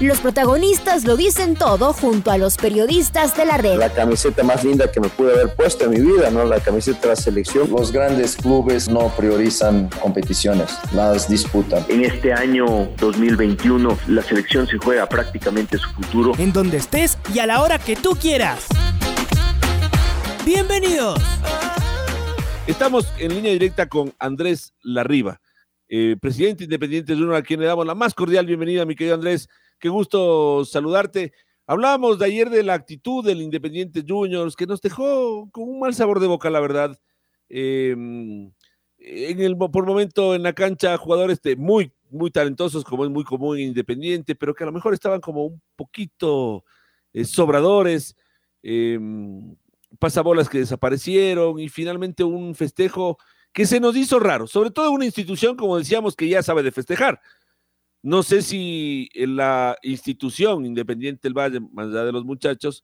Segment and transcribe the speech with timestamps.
[0.00, 3.78] Los protagonistas lo dicen todo junto a los periodistas de la red.
[3.78, 6.44] La camiseta más linda que me pude haber puesto en mi vida, ¿no?
[6.44, 7.68] La camiseta de la selección.
[7.68, 11.84] Los grandes clubes no priorizan competiciones, las disputan.
[11.88, 16.32] En este año 2021 la selección se juega prácticamente su futuro.
[16.38, 18.66] En donde estés y a la hora que tú quieras.
[20.46, 21.20] Bienvenidos.
[22.68, 25.40] Estamos en línea directa con Andrés Larriba,
[25.88, 29.16] eh, presidente independiente de uno a quien le damos la más cordial bienvenida, mi querido
[29.16, 29.48] Andrés.
[29.78, 31.32] Qué gusto saludarte.
[31.66, 35.94] Hablábamos de ayer de la actitud del Independiente Juniors, que nos dejó con un mal
[35.94, 36.98] sabor de boca, la verdad.
[37.48, 38.50] Em,
[38.98, 43.58] en el, por momento en la cancha, jugadores muy, muy talentosos, como es muy común
[43.58, 46.64] en Independiente, pero que a lo mejor estaban como un poquito
[47.12, 48.16] eh, sobradores.
[48.62, 49.56] Em,
[49.98, 53.18] pasabolas que desaparecieron y finalmente un festejo
[53.52, 56.72] que se nos hizo raro, sobre todo una institución, como decíamos, que ya sabe de
[56.72, 57.20] festejar.
[58.08, 62.82] No sé si la institución Independiente del Valle, más allá de los muchachos,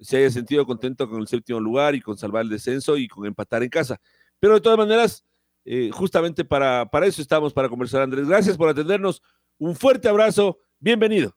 [0.00, 3.26] se haya sentido contento con el séptimo lugar y con salvar el descenso y con
[3.26, 4.00] empatar en casa.
[4.40, 5.26] Pero de todas maneras,
[5.66, 8.26] eh, justamente para, para eso estamos, para conversar, Andrés.
[8.26, 9.22] Gracias por atendernos.
[9.58, 10.56] Un fuerte abrazo.
[10.78, 11.34] Bienvenido.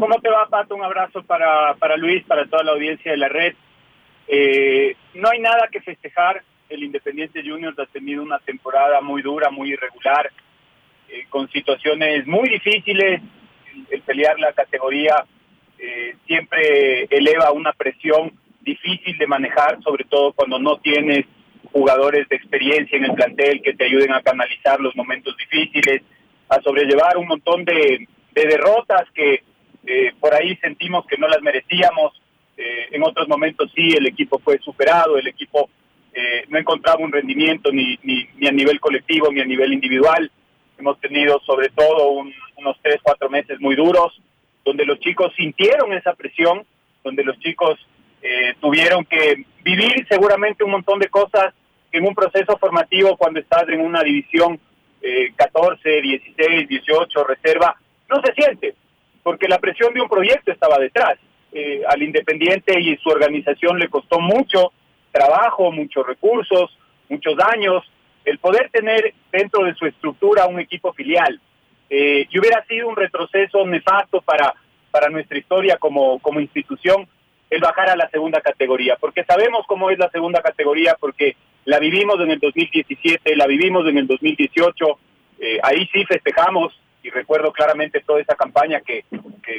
[0.00, 0.76] ¿Cómo te va, Pato?
[0.76, 3.54] Un abrazo para, para Luis, para toda la audiencia de la red.
[4.28, 6.42] Eh, no hay nada que festejar.
[6.70, 10.32] El Independiente Juniors ha tenido una temporada muy dura, muy irregular.
[11.08, 13.20] Eh, con situaciones muy difíciles.
[13.90, 15.24] El, pelear la categoría
[15.78, 21.26] eh, siempre eleva una presión difícil de manejar, sobre todo cuando no tienes
[21.72, 26.02] jugadores de experiencia en el plantel que te ayuden a canalizar los momentos difíciles,
[26.48, 29.42] a sobrellevar un montón de, derrotas que
[29.86, 32.20] eh, por ahí sentimos que no las merecíamos.
[32.56, 35.68] en otros momentos sí, el equipo fue superado, el equipo
[36.48, 40.30] no encontraba un rendimiento ni, ni, ni a nivel colectivo ni a nivel individual.
[40.78, 44.20] Hemos tenido sobre todo unos tres, cuatro meses muy duros,
[44.64, 46.64] donde los chicos sintieron esa presión,
[47.02, 47.78] donde los chicos
[48.22, 51.54] eh, tuvieron que vivir seguramente un montón de cosas
[51.92, 54.58] en un proceso formativo cuando estás en una división
[55.00, 57.76] eh, 14, 16, 18, reserva,
[58.10, 58.74] no se siente,
[59.22, 61.18] porque la presión de un proyecto estaba detrás.
[61.52, 64.72] Eh, al Independiente y su organización le costó mucho
[65.12, 66.76] trabajo, muchos recursos,
[67.08, 67.82] muchos años,
[68.26, 71.40] el poder tener dentro de su estructura un equipo filial
[71.88, 74.52] eh, y hubiera sido un retroceso nefasto para,
[74.90, 77.08] para nuestra historia como, como institución
[77.48, 81.78] el bajar a la segunda categoría, porque sabemos cómo es la segunda categoría, porque la
[81.78, 84.98] vivimos en el 2017, la vivimos en el 2018,
[85.38, 89.04] eh, ahí sí festejamos y recuerdo claramente toda esa campaña que,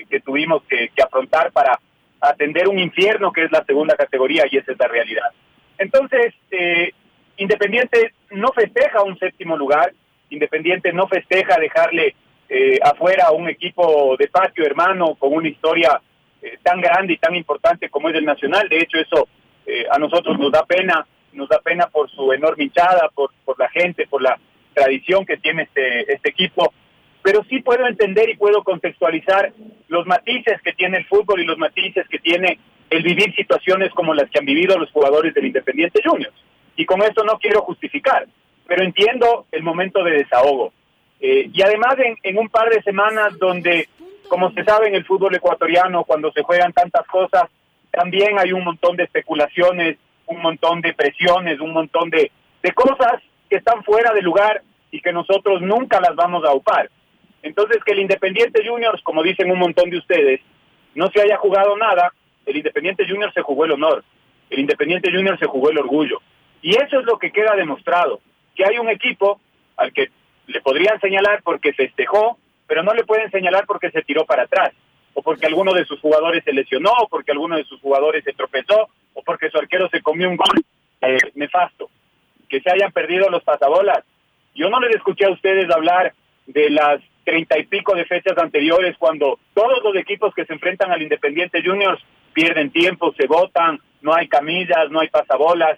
[0.09, 1.79] que, tuvimos que, que afrontar para
[2.19, 5.29] atender un infierno que es la segunda categoría y esa es la realidad.
[5.77, 6.91] Entonces, eh,
[7.37, 9.93] Independiente no festeja un séptimo lugar,
[10.29, 12.15] Independiente no festeja dejarle
[12.49, 16.01] eh, afuera a un equipo de patio hermano con una historia
[16.41, 18.67] eh, tan grande y tan importante como es el Nacional.
[18.69, 19.27] De hecho, eso
[19.65, 23.57] eh, a nosotros nos da pena, nos da pena por su enorme hinchada, por, por
[23.59, 24.37] la gente, por la
[24.73, 26.73] tradición que tiene este, este equipo.
[27.21, 29.51] Pero sí puedo entender y puedo contextualizar
[29.87, 32.59] los matices que tiene el fútbol y los matices que tiene
[32.89, 36.35] el vivir situaciones como las que han vivido los jugadores del Independiente Juniors.
[36.77, 38.27] Y con esto no quiero justificar,
[38.65, 40.71] pero entiendo el momento de desahogo.
[41.19, 43.89] Eh, y además en, un par de semanas donde,
[44.29, 47.49] como se sabe en el fútbol ecuatoriano, cuando se juegan tantas cosas,
[47.91, 53.21] también hay un montón de especulaciones, un montón de presiones, un montón de, de cosas
[53.49, 54.61] que están fuera de lugar
[54.91, 56.89] y que nosotros nunca las vamos a upar.
[57.41, 60.41] Entonces, que el Independiente Juniors, como dicen un montón de ustedes,
[60.93, 62.13] no se haya jugado nada,
[62.45, 64.03] el Independiente Juniors se jugó el honor,
[64.49, 66.21] el Independiente Juniors se jugó el orgullo.
[66.61, 68.19] Y eso es lo que queda demostrado,
[68.55, 69.39] que hay un equipo
[69.75, 70.09] al que
[70.47, 74.73] le podrían señalar porque festejó, pero no le pueden señalar porque se tiró para atrás,
[75.13, 78.33] o porque alguno de sus jugadores se lesionó, o porque alguno de sus jugadores se
[78.33, 80.63] tropezó, o porque su arquero se comió un gol
[81.01, 81.89] eh, nefasto.
[82.49, 84.03] Que se hayan perdido los pasabolas.
[84.55, 86.13] Yo no les escuché a ustedes hablar
[86.45, 90.91] de las treinta y pico de fechas anteriores cuando todos los equipos que se enfrentan
[90.91, 92.01] al Independiente Juniors
[92.31, 95.77] pierden tiempo, se votan, no hay camillas, no hay pasabolas.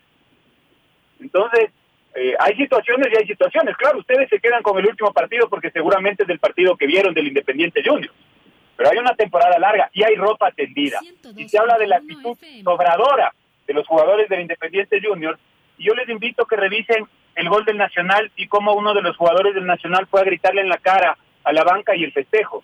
[1.19, 1.71] Entonces,
[2.15, 3.77] eh, hay situaciones y hay situaciones.
[3.77, 7.13] Claro, ustedes se quedan con el último partido porque seguramente es del partido que vieron
[7.13, 8.11] del Independiente Junior.
[8.75, 10.99] Pero hay una temporada larga y hay ropa tendida.
[11.35, 13.33] Y se habla de la actitud sobradora
[13.67, 15.37] de los jugadores del Independiente Junior.
[15.77, 17.05] Y yo les invito a que revisen
[17.35, 20.61] el gol del Nacional y cómo uno de los jugadores del Nacional fue a gritarle
[20.61, 22.63] en la cara a la banca y el festejo.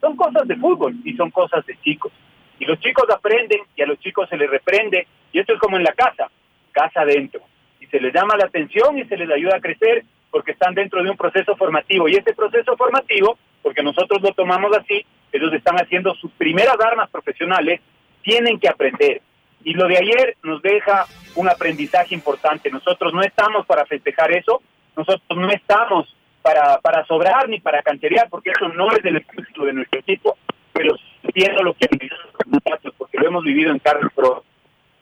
[0.00, 2.12] Son cosas de fútbol y son cosas de chicos.
[2.58, 5.06] Y los chicos aprenden y a los chicos se les reprende.
[5.32, 6.30] Y esto es como en la casa,
[6.72, 7.42] casa adentro.
[7.80, 11.02] Y se les llama la atención y se les ayuda a crecer porque están dentro
[11.02, 12.08] de un proceso formativo.
[12.08, 17.10] Y ese proceso formativo, porque nosotros lo tomamos así, ellos están haciendo sus primeras armas
[17.10, 17.80] profesionales,
[18.22, 19.22] tienen que aprender.
[19.64, 22.70] Y lo de ayer nos deja un aprendizaje importante.
[22.70, 24.62] Nosotros no estamos para festejar eso,
[24.96, 29.64] nosotros no estamos para, para sobrar ni para canterear, porque eso no es el espíritu
[29.64, 30.38] de nuestro equipo,
[30.72, 32.16] pero entiendo lo que han vivido
[32.46, 34.44] los porque lo hemos vivido en carne pro.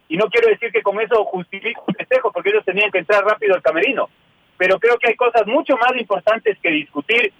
[0.08, 3.24] Y no quiero decir que con eso justifico un festejo, porque ellos tenían que entrar
[3.24, 4.08] rápido al camerino.
[4.56, 7.32] Pero creo que hay cosas mucho más importantes que discutir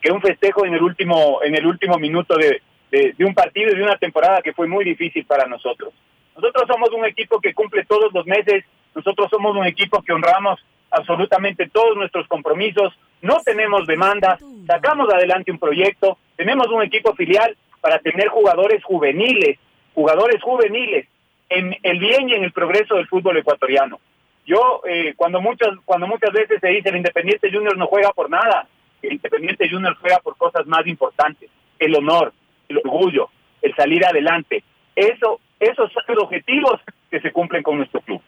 [0.00, 2.60] que un festejo en el último, en el último minuto de,
[2.90, 5.92] de, de un partido y de una temporada que fue muy difícil para nosotros.
[6.36, 10.64] Nosotros somos un equipo que cumple todos los meses, nosotros somos un equipo que honramos
[10.90, 17.56] absolutamente todos nuestros compromisos, no tenemos demanda, sacamos adelante un proyecto, tenemos un equipo filial
[17.80, 19.58] para tener jugadores juveniles,
[19.94, 21.06] jugadores juveniles
[21.48, 24.00] en el bien y en el progreso del fútbol ecuatoriano.
[24.46, 28.30] Yo, eh, cuando, muchas, cuando muchas veces se dice el Independiente Junior no juega por
[28.30, 28.66] nada,
[29.02, 32.32] el Independiente Junior juega por cosas más importantes, el honor,
[32.68, 33.28] el orgullo,
[33.62, 34.62] el salir adelante.
[34.96, 36.80] Eso esos son los objetivos
[37.10, 38.20] que se cumplen con nuestro club.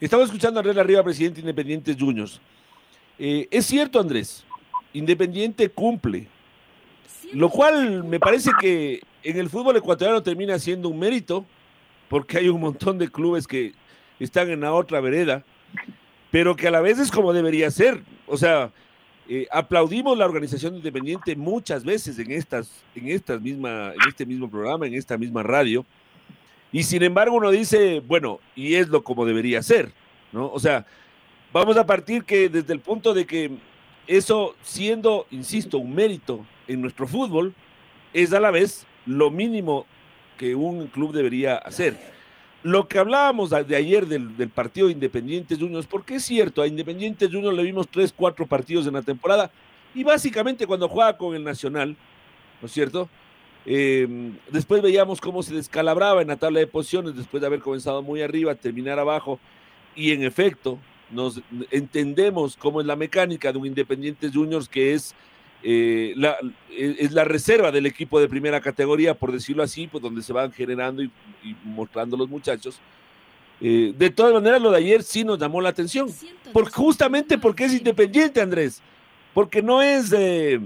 [0.00, 2.40] Estamos escuchando a Andrés Arriba, presidente Independiente Juniors.
[3.18, 4.44] Eh, es cierto, Andrés,
[4.92, 6.26] Independiente cumple,
[7.32, 11.44] lo cual me parece que en el fútbol ecuatoriano termina siendo un mérito,
[12.08, 13.72] porque hay un montón de clubes que
[14.20, 15.42] están en la otra vereda,
[16.30, 18.02] pero que a la vez es como debería ser.
[18.26, 18.70] O sea,
[19.26, 24.50] eh, aplaudimos la organización independiente muchas veces en estas, en estas misma, en este mismo
[24.50, 25.84] programa, en esta misma radio.
[26.70, 29.92] Y sin embargo uno dice, bueno, y es lo como debería ser,
[30.32, 30.50] ¿no?
[30.50, 30.84] O sea,
[31.52, 33.52] vamos a partir que desde el punto de que
[34.06, 37.54] eso siendo, insisto, un mérito en nuestro fútbol,
[38.12, 39.86] es a la vez lo mínimo
[40.36, 41.96] que un club debería hacer.
[42.62, 47.30] Lo que hablábamos de ayer del, partido de Independientes Juniors, porque es cierto, a Independientes
[47.30, 49.50] Juniors le vimos tres, cuatro partidos en la temporada,
[49.94, 51.94] y básicamente cuando juega con el Nacional,
[52.60, 53.08] ¿no es cierto?
[53.66, 58.02] Eh, después veíamos cómo se descalabraba en la tabla de posiciones, después de haber comenzado
[58.02, 59.38] muy arriba, terminar abajo,
[59.94, 60.78] y en efecto,
[61.10, 65.14] nos entendemos cómo es la mecánica de un Independientes Juniors que es
[65.66, 66.36] eh, la,
[66.76, 70.52] es la reserva del equipo de primera categoría, por decirlo así, pues donde se van
[70.52, 71.10] generando y,
[71.64, 72.78] mostrando los muchachos.
[73.62, 76.10] Eh, de todas maneras, lo de ayer sí nos llamó la atención,
[76.52, 78.82] por, justamente porque es independiente, Andrés,
[79.32, 80.60] porque no es, eh,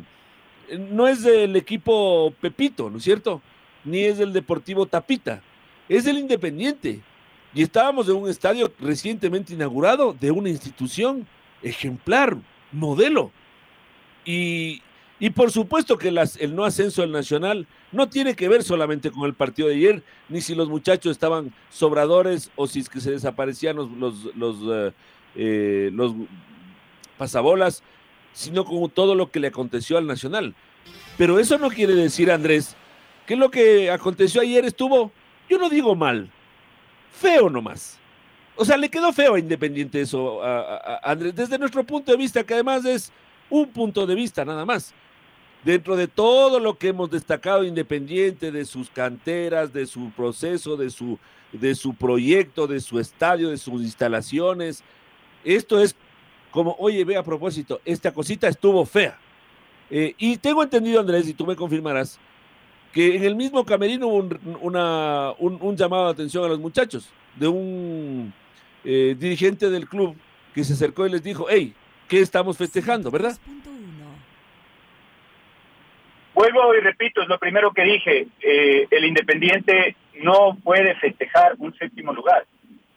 [0.90, 3.40] no es del equipo Pepito, ¿no es cierto?
[3.84, 5.40] Ni es del Deportivo Tapita,
[5.88, 7.00] es del Independiente.
[7.54, 11.24] Y estábamos en un estadio recientemente inaugurado de una institución
[11.62, 12.36] ejemplar,
[12.72, 13.30] modelo.
[14.24, 14.82] Y,
[15.20, 19.10] y por supuesto que las, el no ascenso del Nacional no tiene que ver solamente
[19.10, 23.00] con el partido de ayer, ni si los muchachos estaban sobradores o si es que
[23.00, 24.92] se desaparecían los, los, los, uh,
[25.34, 26.14] eh, los
[27.16, 27.82] pasabolas,
[28.32, 30.54] sino con todo lo que le aconteció al Nacional.
[31.16, 32.76] Pero eso no quiere decir, Andrés,
[33.26, 35.10] que lo que aconteció ayer estuvo,
[35.50, 36.30] yo no digo mal,
[37.10, 37.98] feo nomás.
[38.54, 42.44] O sea, le quedó feo a Independiente eso, a Andrés, desde nuestro punto de vista,
[42.44, 43.12] que además es
[43.50, 44.94] un punto de vista nada más
[45.64, 50.90] dentro de todo lo que hemos destacado Independiente, de sus canteras, de su proceso, de
[50.90, 51.18] su,
[51.52, 54.82] de su proyecto, de su estadio, de sus instalaciones,
[55.44, 55.94] esto es
[56.50, 59.18] como, oye, ve a propósito, esta cosita estuvo fea.
[59.90, 62.18] Eh, y tengo entendido, Andrés, y tú me confirmarás,
[62.92, 64.28] que en el mismo camerino hubo
[65.38, 68.32] un, llamado de atención a los muchachos, de un
[68.84, 70.16] eh, dirigente del club
[70.54, 71.74] que se acercó y les dijo, hey,
[72.08, 73.38] ¿qué estamos festejando, verdad?
[76.38, 81.74] Vuelvo y repito, es lo primero que dije, eh, el Independiente no puede festejar un
[81.74, 82.44] séptimo lugar,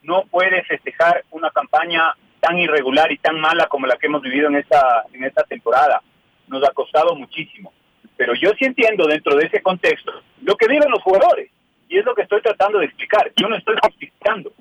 [0.03, 4.48] no puede festejar una campaña tan irregular y tan mala como la que hemos vivido
[4.48, 6.03] en esta, en esta temporada.
[6.50, 7.74] Nos ha costado muchísimo.
[8.15, 11.50] Pero yo sí entiendo dentro de ese contexto lo que viven los jugadores.
[11.89, 13.31] Y es lo que estoy tratando de explicar.
[13.38, 14.53] Yo no estoy justificando.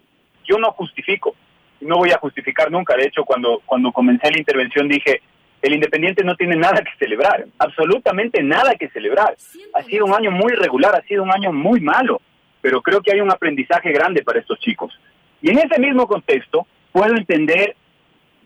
[0.44, 1.36] Yo no justifico.
[1.82, 2.96] No voy a justificar nunca.
[2.96, 5.20] De hecho, cuando, cuando comencé la intervención dije,
[5.62, 9.36] el Independiente no tiene nada que celebrar, absolutamente nada que celebrar.
[9.74, 12.20] Ha sido un año muy irregular, ha sido un año muy malo,
[12.60, 14.98] pero creo que hay un aprendizaje grande para estos chicos.
[15.42, 17.76] Y en ese mismo contexto puedo entender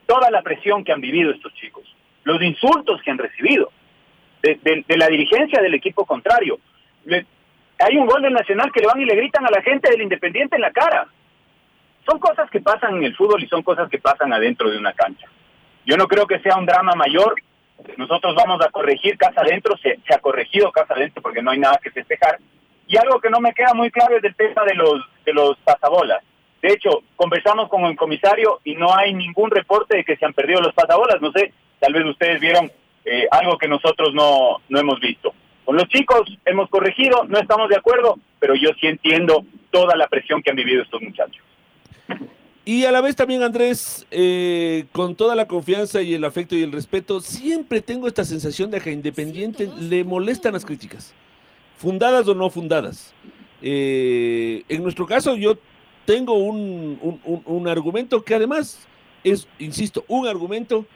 [0.06, 1.84] toda la presión que han vivido estos chicos,
[2.24, 3.70] los insultos que han recibido
[4.42, 6.58] de, de, de la dirigencia del equipo contrario.
[7.04, 7.26] Le,
[7.78, 10.02] hay un gol del Nacional que le van y le gritan a la gente del
[10.02, 11.06] Independiente en la cara.
[12.08, 14.92] Son cosas que pasan en el fútbol y son cosas que pasan adentro de una
[14.92, 15.26] cancha.
[15.86, 17.34] Yo no creo que sea un drama mayor.
[17.96, 21.78] Nosotros vamos a corregir casa adentro, se, ha corregido casa adentro porque no hay nada
[21.82, 22.38] que festejar.
[22.86, 25.56] Y algo que no me queda muy claro es el tema de los, de los
[25.58, 26.22] pasabolas.
[26.62, 30.32] De hecho, conversamos con el comisario y no hay ningún reporte de que se han
[30.32, 31.20] perdido los pasabolas.
[31.20, 32.70] No sé, tal vez ustedes vieron
[33.04, 35.34] eh, algo que nosotros no, no hemos visto.
[35.64, 40.08] Con los chicos hemos corregido, no estamos de acuerdo, pero yo sí entiendo toda la
[40.08, 41.43] presión que han vivido estos muchachos.
[42.66, 46.62] Y a la vez también, Andrés, eh, con toda la confianza y el afecto y
[46.62, 51.12] el respeto, siempre tengo esta sensación de que a Independiente le molestan las críticas,
[51.76, 53.12] fundadas o no fundadas.
[53.60, 55.58] Eh, en nuestro caso, yo
[56.06, 58.86] tengo un, un, un, argumento que además
[59.22, 60.86] es, insisto, un argumento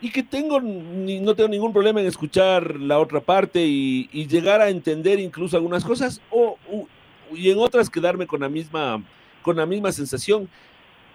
[0.00, 4.26] y que tengo ni, no tengo ningún problema en escuchar la otra parte y, y
[4.26, 6.86] llegar a entender incluso algunas cosas o, o,
[7.34, 9.02] y en otras quedarme con la misma
[9.42, 10.48] con la misma sensación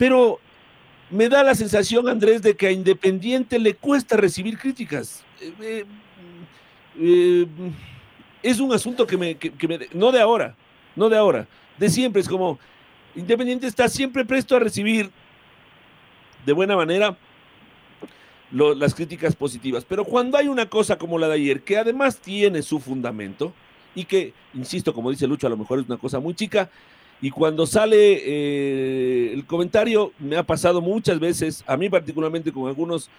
[0.02, 0.40] pero
[1.12, 5.86] me da la sensación Andrés de que a Independiente le cuesta recibir críticas eh, eh,
[7.00, 7.48] eh,
[8.42, 10.56] es un asunto que me, que, me no de ahora
[10.96, 12.58] no de ahora de siempre es como
[13.16, 15.12] Independiente está siempre presto a recibir
[16.48, 17.16] de buena manera
[18.52, 19.86] las críticas positivas.
[19.88, 23.54] Pero cuando hay una cosa como la de ayer, que además tiene su fundamento,
[23.96, 26.70] y que, insisto, como dice Lucho, a lo mejor es una cosa muy chica,
[27.22, 32.68] y cuando sale eh, el comentario, me ha pasado muchas veces, a mí particularmente con
[32.68, 33.10] algunos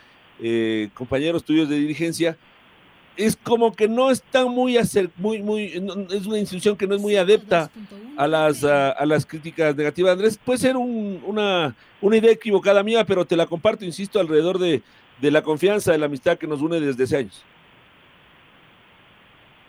[0.41, 2.37] eh, compañeros tuyos de dirigencia,
[3.17, 5.67] es como que no está muy, acer muy, muy,
[6.11, 7.71] es una institución que no es muy adepta
[8.17, 10.13] a las, a las críticas negativas.
[10.13, 14.59] Andrés, puede ser un, una, una idea equivocada mía, pero te la comparto, insisto, alrededor
[14.59, 14.83] de,
[15.21, 17.45] de la confianza, de la amistad que nos une desde hace años.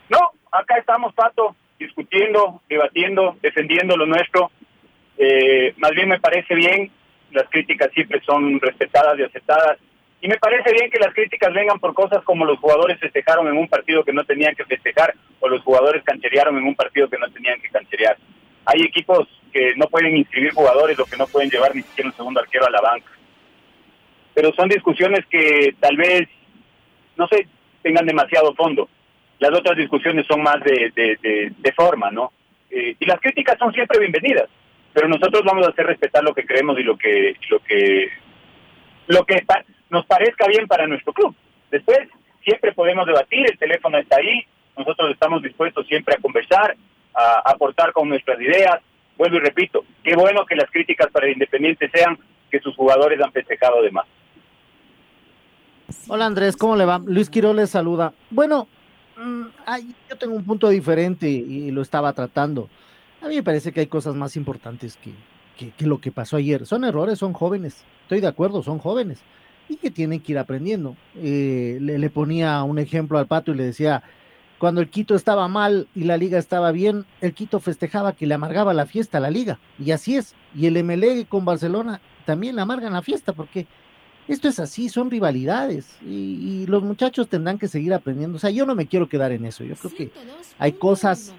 [0.10, 0.20] No,
[0.52, 4.52] acá estamos, Pato, discutiendo, debatiendo, defendiendo lo nuestro.
[5.18, 6.92] Eh, más bien me parece bien,
[7.32, 9.78] las críticas siempre son respetadas y aceptadas.
[10.22, 13.58] Y me parece bien que las críticas vengan por cosas como los jugadores festejaron en
[13.58, 17.18] un partido que no tenían que festejar o los jugadores cancherearon en un partido que
[17.18, 18.18] no tenían que cancherear.
[18.66, 22.16] Hay equipos que no pueden inscribir jugadores o que no pueden llevar ni siquiera un
[22.16, 23.12] segundo arquero a la banca.
[24.34, 26.28] Pero son discusiones que tal vez,
[27.18, 27.46] no sé,
[27.82, 28.88] tengan demasiado fondo.
[29.44, 32.32] Las otras discusiones son más de, de, forma, ¿no?
[32.72, 34.48] Eh, y las críticas son siempre bienvenidas,
[34.94, 38.08] pero nosotros vamos a hacer respetar lo que creemos y lo que lo que
[39.08, 39.46] lo que
[39.90, 41.36] nos parezca bien para nuestro club.
[41.70, 42.08] Después,
[42.42, 44.46] siempre podemos debatir, el teléfono está ahí,
[44.78, 46.78] nosotros estamos dispuestos siempre a conversar,
[47.14, 48.80] a aportar con nuestras ideas.
[49.18, 52.18] Vuelvo y repito, qué bueno que las críticas para el Independiente sean
[52.50, 54.06] que sus jugadores han festejado de más.
[56.08, 57.02] Hola Andrés, ¿cómo le va?
[57.06, 58.14] Luis Quiroz les saluda.
[58.30, 58.70] Bueno,
[59.18, 62.70] mmm, ay, yo tengo un punto diferente y, lo estaba tratando.
[63.22, 65.14] A mí me parece que hay cosas más importantes que,
[65.58, 66.66] que, que lo que pasó ayer.
[66.66, 67.84] Son errores, son jóvenes.
[68.04, 69.20] Estoy de acuerdo, son jóvenes
[69.70, 70.96] y que tienen que ir aprendiendo.
[71.16, 74.04] Eh, le, le, ponía un ejemplo al pato y le decía,
[74.60, 78.34] cuando el Quito estaba mal y la liga estaba bien, el Quito festejaba que le
[78.34, 79.60] amargaba la fiesta a la liga.
[79.80, 80.36] Y así es.
[80.56, 83.68] Y el MLE con Barcelona también le amargan la fiesta porque
[84.28, 88.38] esto es así, son rivalidades y, y, los muchachos tendrán que seguir aprendiendo.
[88.38, 89.64] O sea, yo no me quiero quedar en eso.
[89.64, 90.12] Yo creo que
[90.60, 91.34] hay cosas,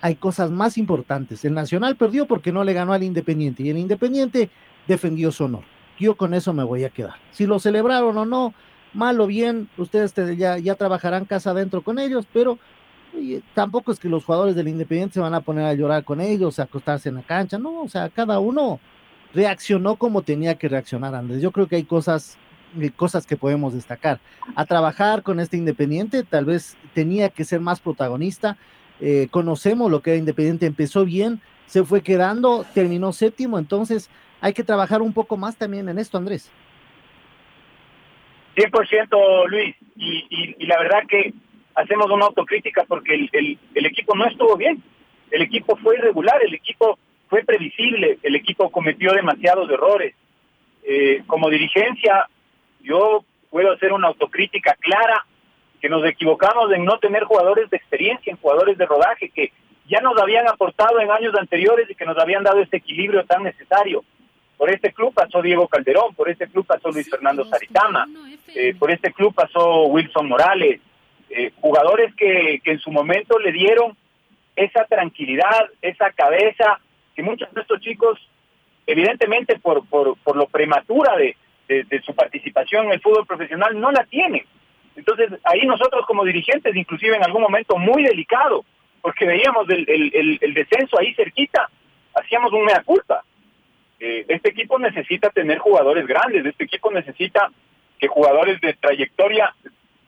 [0.00, 1.44] hay cosas más importantes.
[1.44, 4.50] El Nacional perdió porque no le ganó al Independiente y el Independiente
[4.86, 5.64] defendió su honor
[6.00, 7.14] yo con eso me voy a quedar.
[7.30, 8.54] Si lo celebraron o no,
[8.94, 12.58] mal o bien, ustedes te, ya, ya trabajarán casa adentro con ellos, pero
[13.54, 16.58] tampoco es que los jugadores del Independiente se van a poner a llorar con ellos,
[16.58, 18.80] a acostarse en la cancha, no, o sea, cada uno
[19.34, 21.42] reaccionó como tenía que reaccionar Andrés.
[21.42, 22.38] Yo creo que hay cosas,
[22.80, 24.20] eh, cosas que podemos destacar.
[24.54, 28.56] A trabajar con este Independiente, tal vez tenía que ser más protagonista.
[29.00, 34.10] Eh, conocemos lo que era Independiente, empezó bien, se fue quedando, terminó séptimo, entonces
[34.40, 36.50] hay que trabajar un poco más también en esto, Andrés.
[38.56, 41.32] 100% Luis, y, la verdad que
[41.74, 44.82] hacemos una autocrítica porque el, equipo no estuvo bien,
[45.30, 46.98] el equipo fue irregular, el equipo
[47.30, 50.14] fue previsible, el equipo cometió demasiados errores.
[50.82, 52.26] Eh, como dirigencia,
[52.82, 55.24] yo puedo hacer una autocrítica clara
[55.80, 59.52] que nos equivocamos en no tener jugadores de experiencia, en jugadores de rodaje que
[59.88, 63.44] ya nos habían aportado en años anteriores y que nos habían dado este equilibrio tan
[63.44, 64.04] necesario.
[64.56, 68.06] Por este club pasó Diego Calderón, por este club pasó Luis Fernando Saritama,
[68.54, 70.80] eh, por este club pasó Wilson Morales,
[71.30, 73.96] eh, jugadores que, que en su momento le dieron
[74.56, 76.80] esa tranquilidad, esa cabeza,
[77.14, 78.18] que muchos de estos chicos,
[78.86, 81.36] evidentemente por, por, por lo prematura de,
[81.68, 84.44] de, su participación en el fútbol profesional, no la tienen.
[84.96, 88.64] Entonces, ahí nosotros como dirigentes, inclusive en algún momento muy delicado,
[89.00, 91.68] porque veíamos el, el, el, descenso ahí cerquita,
[92.14, 93.22] hacíamos un mea culpa.
[93.98, 97.50] Eh, este equipo necesita tener jugadores grandes, este equipo necesita
[97.98, 99.54] que jugadores de trayectoria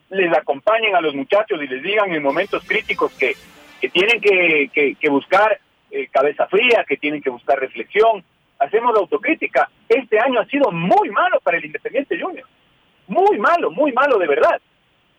[0.09, 3.35] les acompañen a los muchachos y les digan en momentos críticos que,
[3.81, 5.59] que tienen que, que, buscar
[5.93, 8.23] eh, cabeza fría, que tienen que buscar reflexión.
[8.57, 9.69] Hacemos la autocrítica.
[9.87, 12.47] Este año ha sido muy malo para el Independiente Junior.
[13.05, 14.59] Muy malo, muy malo de verdad.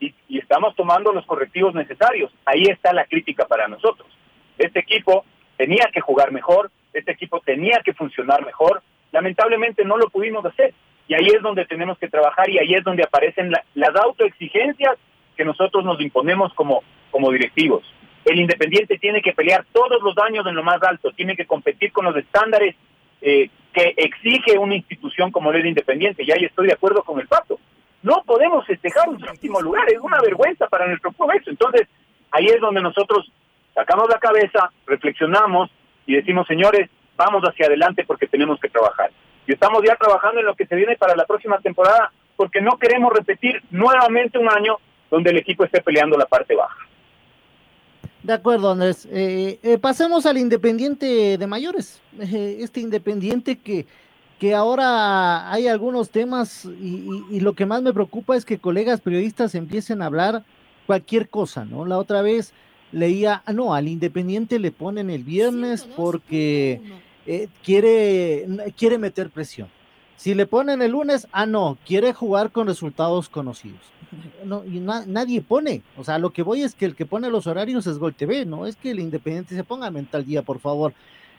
[0.01, 2.29] Y, estamos tomando los correctivos necesarios.
[2.45, 4.05] Ahí está la crítica para nosotros.
[4.57, 5.23] Este equipo
[5.55, 8.83] tenía que jugar mejor, este equipo tenía que funcionar mejor.
[9.13, 10.73] Lamentablemente no lo pudimos hacer.
[11.07, 14.97] Y ahí es donde tenemos que trabajar y ahí es donde aparecen las autoexigencias
[15.37, 17.83] que nosotros nos imponemos como, como directivos.
[18.25, 21.91] El Independiente tiene que pelear todos los años en lo más alto, tiene que competir
[21.91, 22.75] con los estándares
[23.21, 26.23] eh, que exige una institución como el Independiente.
[26.23, 27.59] Y ahí estoy de acuerdo con el pacto.
[28.01, 31.49] No podemos festejar un séptimo lugar, es una vergüenza para nuestro progreso.
[31.49, 31.87] Entonces,
[32.31, 33.31] ahí es donde nosotros
[33.73, 35.69] sacamos la cabeza, reflexionamos
[36.05, 39.11] y decimos, señores, vamos hacia adelante porque tenemos que trabajar
[39.47, 42.77] y estamos ya trabajando en lo que se viene para la próxima temporada porque no
[42.77, 44.77] queremos repetir nuevamente un año
[45.09, 46.77] donde el equipo esté peleando la parte baja.
[48.25, 49.07] De acuerdo, Andrés.
[49.11, 52.01] Eh, eh, pasemos al Independiente de Mayores.
[52.19, 53.85] Eh, este Independiente que,
[54.39, 59.01] que ahora hay algunos temas y, y, lo que más me preocupa es que colegas
[59.01, 60.43] periodistas empiecen a hablar
[60.87, 61.85] cualquier cosa, ¿no?
[61.85, 62.51] La otra vez
[62.91, 66.81] leía, ah, no, al Independiente le ponen el viernes porque
[67.27, 69.67] eh, quiere, quiere meter presión.
[70.17, 73.81] Si le ponen el lunes, ah, no, quiere jugar con resultados conocidos.
[74.43, 74.63] No,
[75.07, 75.81] nadie pone.
[75.97, 78.45] O sea, lo que voy es que el que pone los horarios es Gol TV,
[78.45, 80.93] no es que el Independiente se ponga mental día, por favor.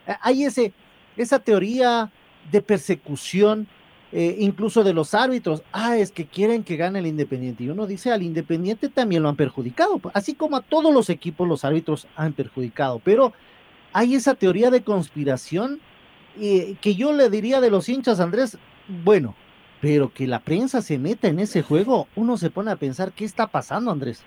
[0.06, 0.72] Eh, hay ese,
[1.16, 2.10] esa teoría
[2.50, 3.66] de persecución,
[4.12, 5.62] eh, incluso de los árbitros.
[5.72, 7.64] Ah, es que quieren que gane el Independiente.
[7.64, 11.48] Y uno dice, al Independiente también lo han perjudicado, así como a todos los equipos
[11.48, 13.00] los árbitros han perjudicado.
[13.04, 13.32] Pero
[13.92, 15.80] hay esa teoría de conspiración
[16.36, 19.34] que yo le diría de los hinchas, Andrés, bueno,
[19.80, 23.24] pero que la prensa se meta en ese juego, uno se pone a pensar, ¿qué
[23.24, 24.24] está pasando, Andrés?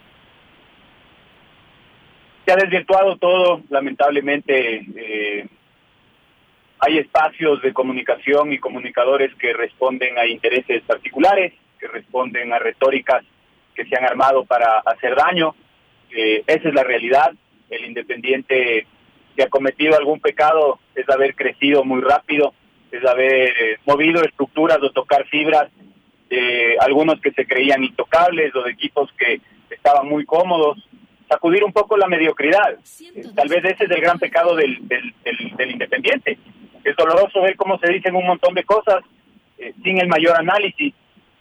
[2.46, 4.86] Se ha desvirtuado todo, lamentablemente.
[4.96, 5.48] Eh,
[6.80, 13.24] hay espacios de comunicación y comunicadores que responden a intereses particulares, que responden a retóricas
[13.76, 15.56] que se han armado para hacer daño.
[16.10, 17.34] Eh, esa es la realidad.
[17.70, 18.88] El Independiente
[19.36, 22.54] si ha cometido algún pecado es haber crecido muy rápido,
[22.92, 25.70] es haber eh, movido estructuras o tocar fibras
[26.30, 30.78] de algunos que se creían intocables o de equipos que estaban muy cómodos,
[31.28, 32.78] sacudir un poco la mediocridad.
[33.36, 36.38] Tal vez ese es el gran pecado del, del, del, Independiente.
[36.84, 39.04] Es doloroso ver cómo se dicen un montón de cosas
[39.58, 40.94] eh, sin el mayor análisis.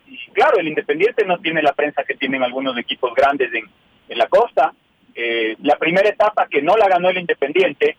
[0.06, 3.64] Y claro, el Independiente no tiene la prensa que tienen algunos equipos grandes en,
[4.08, 4.72] en la costa,
[5.14, 7.96] eh, la primera etapa que no la ganó el Independiente,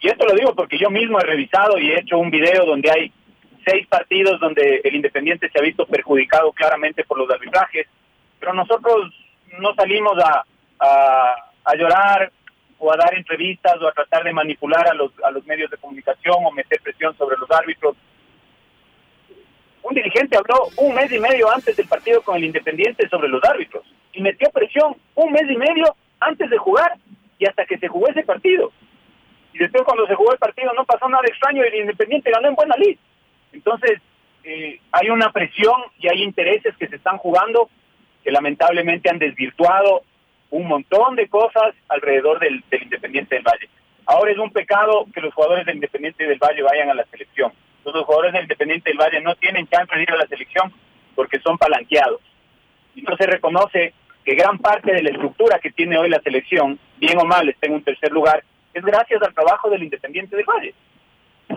[0.00, 2.90] y esto lo digo porque yo mismo he revisado y he hecho un video donde
[2.90, 3.12] hay
[3.64, 7.86] seis partidos donde el Independiente se ha visto perjudicado claramente por los arbitrajes,
[8.38, 9.12] pero nosotros
[9.58, 10.44] no salimos a,
[10.78, 12.30] a, llorar
[12.78, 15.78] o a dar entrevistas o a tratar de manipular a los, a los medios de
[15.78, 17.96] comunicación o meter presión sobre los árbitros.
[19.82, 23.42] Un dirigente habló un mes y medio antes del partido con el Independiente sobre los
[23.42, 26.92] árbitros y metió presión un mes y medio antes de jugar
[27.38, 28.72] y hasta que se jugó ese partido.
[29.56, 32.54] Y después cuando se jugó el partido no pasó nada extraño el Independiente ganó en
[32.54, 32.98] buena lid.
[33.54, 34.02] Entonces,
[34.44, 37.70] eh, hay una presión y hay intereses que se están jugando
[38.22, 40.02] que lamentablemente han desvirtuado
[40.50, 43.70] un montón de cosas alrededor del, del Independiente del Valle.
[44.04, 47.50] Ahora es un pecado que los jugadores del Independiente del Valle vayan a la selección.
[47.82, 50.70] los jugadores del Independiente del Valle no tienen chance de ir a la selección
[51.14, 52.20] porque son palanqueados.
[52.94, 56.78] Y no se reconoce que gran parte de la estructura que tiene hoy la selección,
[56.98, 58.44] bien o mal, está en un tercer lugar,
[58.78, 60.74] es gracias al trabajo del Independiente del Valle.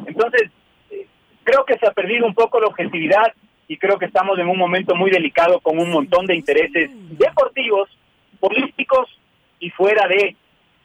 [0.06, 0.50] Entonces,
[0.92, 1.08] eh,
[1.44, 3.34] creo que se ha perdido un poco la objetividad
[3.68, 7.90] y creo que estamos en un momento muy delicado con un montón de intereses deportivos,
[8.40, 9.10] políticos
[9.60, 10.36] y fuera de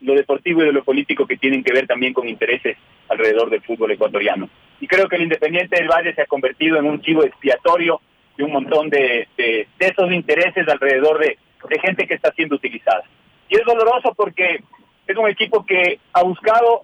[0.01, 2.77] lo deportivo y de lo político que tienen que ver también con intereses
[3.09, 4.49] alrededor del fútbol ecuatoriano.
[4.81, 8.01] Y creo que el Independiente del Valle se ha convertido en un chivo expiatorio
[8.37, 13.05] de un montón de, de esos intereses alrededor de de gente que está siendo utilizada.
[13.49, 14.63] Y es doloroso porque
[15.07, 16.83] es un equipo que ha buscado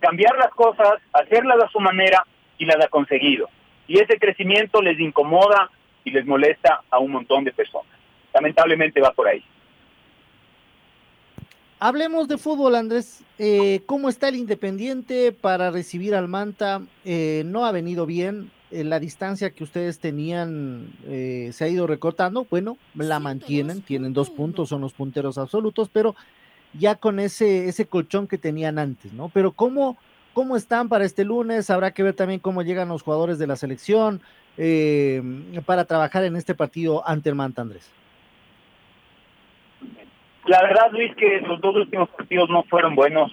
[0.00, 2.26] cambiar las cosas, hacerlas a su manera
[2.58, 3.48] y las ha conseguido.
[3.86, 5.70] Y ese crecimiento les incomoda
[6.04, 7.92] y les molesta a un montón de personas.
[8.32, 9.44] Lamentablemente va por ahí.
[11.78, 13.24] Hablemos de fútbol, Andrés.
[13.38, 16.82] Eh, ¿Cómo está el Independiente para recibir al Manta?
[17.04, 18.50] Eh, no ha venido bien.
[18.70, 22.46] Eh, la distancia que ustedes tenían se ha ido recortando.
[22.50, 26.14] Bueno, la mantienen, tienen dos puntos, son los punteros absolutos, pero
[26.74, 29.28] ya con ese, ese colchón que tenían antes, ¿no?
[29.28, 29.96] Pero ¿cómo,
[30.32, 31.70] ¿cómo están para este lunes?
[31.70, 34.20] Habrá que ver también cómo llegan los jugadores de la selección
[34.56, 35.22] eh,
[35.66, 37.90] para trabajar en este partido ante el Manta Andrés.
[40.46, 43.30] La verdad, Luis, que los dos últimos partidos no fueron buenos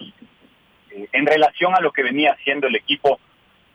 [0.90, 3.18] eh, en relación a lo que venía haciendo el equipo.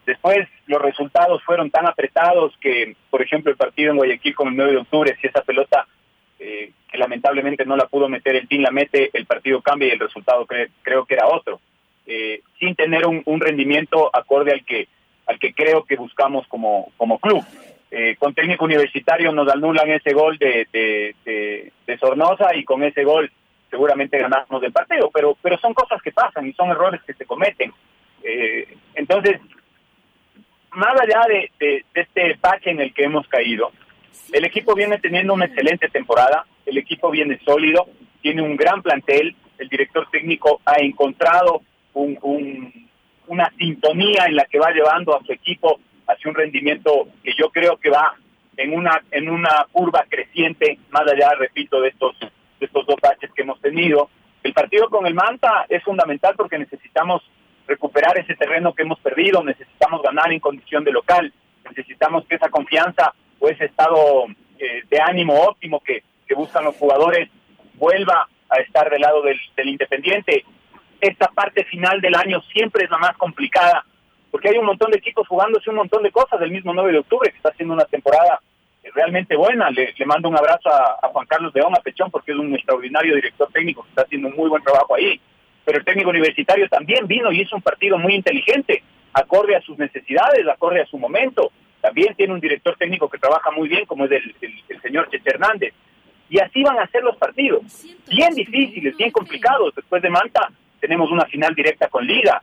[0.05, 4.55] Después los resultados fueron tan apretados que, por ejemplo, el partido en Guayaquil con el
[4.55, 5.87] 9 de octubre, si esa pelota
[6.45, 9.91] eh, que lamentablemente no la pudo meter el team la mete, el partido cambia y
[9.91, 11.61] el resultado creo que era otro.
[12.05, 14.89] Eh, sin tener un, rendimiento acorde al que
[15.25, 17.45] al que creo que buscamos como, como club.
[17.91, 23.05] Eh, con técnico universitario nos anulan ese gol de, de, de, Sornosa y con ese
[23.05, 23.31] gol
[23.69, 27.25] seguramente ganamos el partido, pero, pero son cosas que pasan y son errores que se
[27.25, 27.71] cometen.
[28.21, 29.39] Eh, entonces,
[30.71, 33.71] más allá de, de, este bache en el que hemos caído,
[34.31, 37.87] el equipo viene teniendo una excelente temporada, el equipo viene sólido,
[38.21, 41.61] tiene un gran plantel, el director técnico ha encontrado
[41.93, 42.89] un, un,
[43.27, 47.49] una sintonía en la que va llevando a su equipo hacia un rendimiento que yo
[47.49, 48.15] creo que va
[48.57, 53.31] en una en una curva creciente, más allá, repito, de estos de estos dos baches
[53.33, 54.09] que hemos tenido.
[54.43, 57.23] El partido con el Manta es fundamental porque necesitamos
[57.67, 61.33] recuperar ese terreno que hemos perdido, necesitamos ganar en condición de local,
[61.65, 64.25] necesitamos que esa confianza o ese estado
[64.57, 66.03] eh, de ánimo óptimo que,
[66.35, 67.29] buscan los jugadores
[67.75, 69.37] vuelva a estar del lado del,
[69.69, 70.43] Independiente.
[70.99, 73.85] Esta parte final del año siempre es la más complicada
[74.31, 76.97] porque hay un montón de equipos jugándose un montón de cosas del mismo 9 de
[76.97, 78.41] octubre, que está haciendo una temporada
[78.95, 79.69] realmente buena.
[79.69, 83.47] Le, mando un abrazo a, Juan Carlos León, a Pechón, porque es un extraordinario director
[83.51, 85.21] técnico que está haciendo un muy buen trabajo ahí.
[85.63, 88.81] Pero el técnico universitario también vino y hizo un partido muy inteligente,
[89.13, 91.51] acorde a sus necesidades, acorde a su momento.
[91.83, 94.35] También tiene un director técnico que trabaja muy bien, como es el,
[94.69, 95.73] el señor Cheche Hernández.
[96.29, 97.61] Y así van a ser los partidos.
[98.09, 99.75] Bien difíciles, bien complicados.
[99.75, 102.41] Después de Manta tenemos una final directa con Liga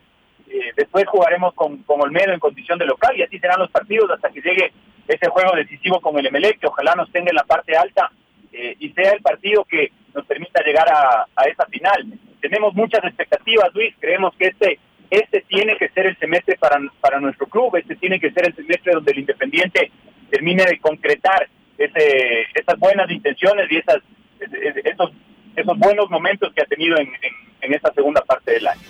[0.50, 4.11] eh, después jugaremos con, con Olmedo en condición de local y así serán los partidos
[4.11, 4.72] hasta que llegue
[5.07, 8.11] ese juego decisivo con el Emelec, que ojalá nos tenga en la parte alta
[8.53, 12.05] eh, y sea el partido que nos permita llegar a, a esa final.
[12.40, 17.20] Tenemos muchas expectativas, Luis, creemos que este este tiene que ser el semestre para, para
[17.20, 19.90] nuestro club, este tiene que ser el semestre donde el Independiente
[20.31, 25.11] termine de concretar esas buenas intenciones y esos,
[25.55, 27.09] esos buenos momentos que ha tenido en,
[27.62, 28.83] en, esta segunda parte del año.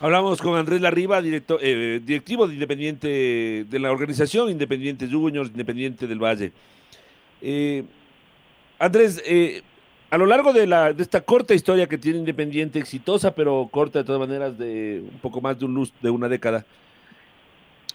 [0.00, 6.18] Hablamos con Andrés Larriba, eh, directivo de Independiente de la organización Independiente Juniors, Independiente del
[6.18, 6.52] Valle.
[7.40, 7.84] Eh,
[8.78, 9.62] Andrés, eh,
[10.14, 13.98] a lo largo de, la, de esta corta historia que tiene Independiente, exitosa, pero corta
[13.98, 16.64] de todas maneras, de un poco más de un luz de una década,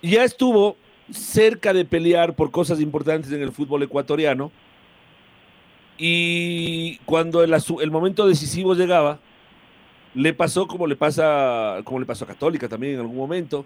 [0.01, 0.75] ya estuvo
[1.09, 4.51] cerca de pelear por cosas importantes en el fútbol ecuatoriano.
[5.97, 9.19] Y cuando el, momento decisivo llegaba,
[10.13, 13.65] le pasó como le pasa, como le pasó a Católica también en algún momento,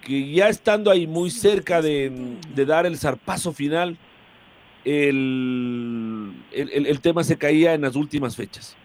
[0.00, 3.98] que ya estando ahí muy cerca de, dar el zarpazo final,
[4.86, 8.76] el, el, tema se caía en las últimas fechas,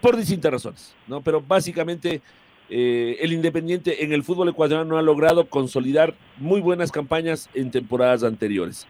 [0.00, 1.20] por distintas razones, ¿no?
[1.20, 2.22] Pero básicamente
[2.70, 8.24] eh, el Independiente en el fútbol ecuatoriano ha logrado consolidar muy buenas campañas en temporadas
[8.24, 8.86] anteriores.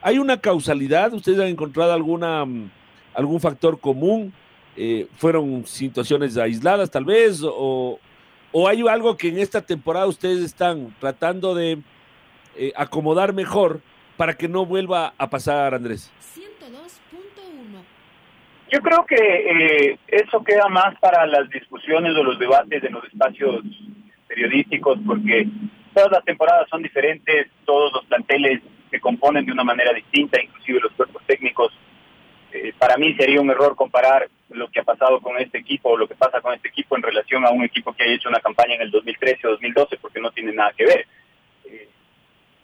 [0.00, 1.12] ¿Hay una causalidad?
[1.12, 2.46] ¿Ustedes han encontrado alguna,
[3.12, 4.32] algún factor común?
[4.78, 7.98] Eh, fueron situaciones aisladas tal vez, o,
[8.52, 11.82] o, hay algo que en esta temporada ustedes están tratando de
[12.56, 13.82] eh, acomodar mejor
[14.18, 16.12] para que no vuelva a pasar, Andrés.
[16.34, 17.80] 102.1.
[18.70, 23.04] Yo creo que eh, eso queda más para las discusiones o los debates en los
[23.04, 23.64] espacios
[24.26, 25.46] periodísticos, porque
[25.94, 30.80] todas las temporadas son diferentes, todos los planteles se componen de una manera distinta, inclusive
[30.80, 31.72] los cuerpos técnicos
[32.52, 35.96] eh, para mí sería un error comparar lo que ha pasado con este equipo o
[35.96, 38.40] lo que pasa con este equipo en relación a un equipo que haya hecho una
[38.40, 41.06] campaña en el 2013 o 2012 porque no tiene nada que ver.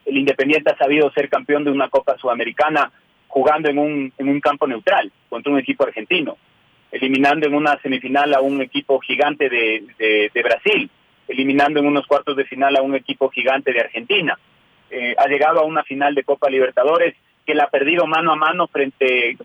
[0.04, 2.90] El Independiente ha sabido ser campeón de una Copa Sudamericana
[3.28, 6.36] jugando en un, en un campo neutral contra un equipo argentino,
[6.92, 10.88] eliminando en una semifinal a un equipo gigante de, de, Brasil,
[11.26, 14.38] eliminando en unos cuartos de final a un equipo gigante de Argentina.
[14.90, 18.36] Eh, ha llegado a una final de Copa Libertadores que la ha perdido mano a
[18.36, 19.36] mano frente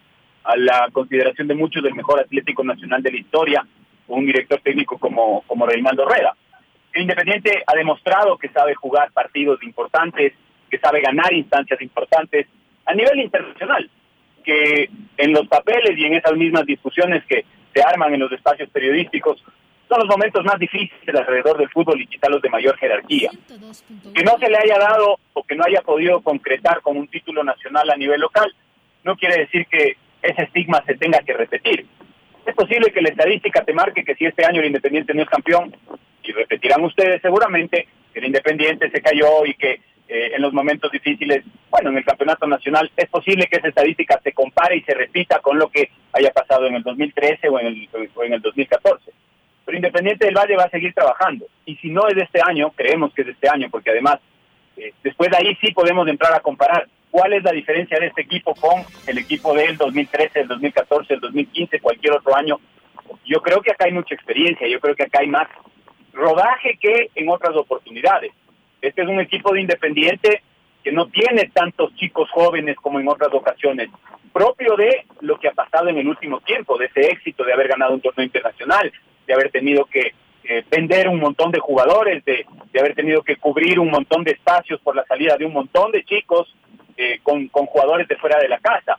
[0.43, 3.65] a la consideración de muchos del mejor Atlético Nacional de la historia,
[4.08, 6.36] un director técnico como, como Reinaldo Rueda.
[6.91, 10.34] El Independiente ha demostrado que sabe jugar partidos importantes,
[10.70, 12.48] que sabe ganar instancias importantes
[12.86, 13.90] a nivel internacional,
[14.44, 18.70] que en los papeles y en esas mismas discusiones que se arman en los espacios
[18.70, 19.44] periodísticos
[19.88, 23.32] son los momentos más difíciles alrededor del fútbol y quizá los de mayor jerarquía.
[24.14, 27.44] Que no se le haya dado o que no haya podido concretar con un título
[27.44, 28.54] nacional a nivel local,
[29.04, 31.86] no quiere decir que ese estigma se tenga que repetir.
[32.46, 35.30] Es posible que la estadística te marque que si este año el Independiente no es
[35.30, 35.74] campeón,
[36.30, 40.91] y repetirán ustedes seguramente que el Independiente se cayó y que eh, en los momentos
[40.91, 44.95] difíciles, bueno, en el campeonato nacional, es posible que esa estadística se compare y se
[44.95, 48.41] repita con lo que haya pasado en el 2013 o en el, o en el
[48.41, 49.12] 2014.
[49.65, 51.45] Pero Independiente del Valle va a seguir trabajando.
[51.63, 54.19] Y si no es de este año, creemos que es de este año, porque además,
[54.78, 58.24] eh, después de ahí sí podemos entrar a comparar cuál es la diferencia de este
[58.24, 62.60] equipo con el equipo del 2013, el 2014, el 2015, cualquier otro año.
[63.26, 65.48] Yo creo que acá hay mucha experiencia, yo creo que acá hay más
[66.13, 68.32] rodaje que en otras oportunidades.
[68.82, 70.42] Este es un equipo de Independiente
[70.84, 73.89] que no tiene tantos chicos jóvenes como en otras ocasiones,
[74.32, 77.68] propio de lo que ha pasado en el último tiempo, de ese éxito de haber
[77.68, 78.92] ganado un torneo internacional,
[79.28, 80.13] de haber tenido que
[80.44, 84.32] eh, vender un montón de jugadores, de, de, haber tenido que cubrir un montón de
[84.32, 86.56] espacios por la salida de un montón de chicos
[86.96, 88.98] eh, con, con jugadores de fuera de la casa.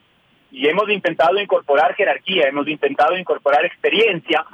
[0.51, 4.45] Y hemos intentado incorporar jerarquía, hemos intentado incorporar experiencia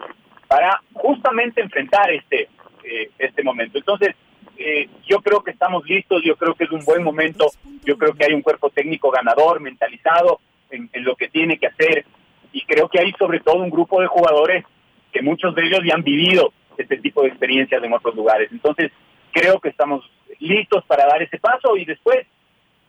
[0.48, 2.48] para justamente enfrentar este,
[2.84, 3.78] eh, este momento.
[3.78, 4.16] Entonces,
[4.58, 7.48] eh, yo creo que estamos listos, yo creo que es un buen momento,
[7.84, 10.39] yo creo que hay un cuerpo técnico ganador, mentalizado
[10.72, 12.06] en, lo que tiene que hacer
[12.52, 14.65] y creo que hay sobre todo un grupo de jugadores
[15.12, 18.52] que muchos de ellos ya han vivido este tipo de experiencias en otros lugares.
[18.52, 18.91] Entonces,
[19.32, 22.26] creo que estamos listos para dar ese paso y después,